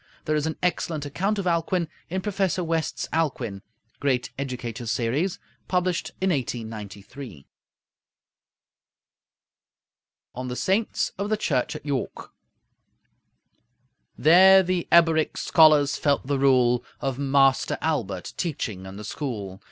There 0.25 0.35
is 0.35 0.47
an 0.47 0.57
excellent 0.63 1.05
account 1.05 1.37
of 1.37 1.45
Alcuin 1.45 1.87
in 2.09 2.21
Professor 2.23 2.63
West's 2.63 3.07
'Alcuin' 3.13 3.61
('Great 3.99 4.31
Educators' 4.35 4.89
Series), 4.89 5.37
published 5.67 6.09
in 6.19 6.31
1893. 6.31 7.27
Wm. 10.33 10.33
H. 10.33 10.33
Carpenter. 10.33 10.39
ON 10.39 10.47
THE 10.47 10.55
SAINTS 10.55 11.11
OF 11.19 11.29
THE 11.29 11.37
CHURCH 11.37 11.75
AT 11.75 11.85
YORK 11.85 12.31
There 14.17 14.63
the 14.63 14.87
Eboric 14.91 15.37
scholars 15.37 15.97
felt 15.97 16.25
the 16.25 16.39
rule 16.39 16.83
Of 16.99 17.19
Master 17.19 17.77
Aelbert, 17.79 18.33
teaching 18.37 18.87
in 18.87 18.95
the 18.95 19.03
school. 19.03 19.59